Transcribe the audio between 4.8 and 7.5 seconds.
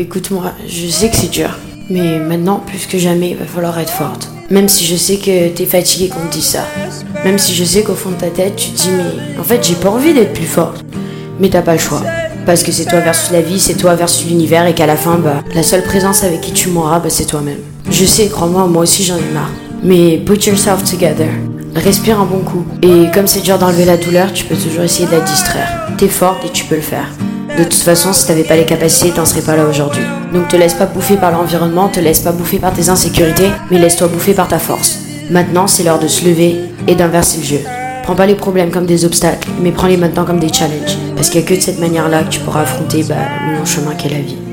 je sais que t'es fatiguée qu'on te dise ça. Même